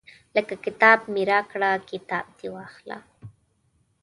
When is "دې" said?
2.37-2.47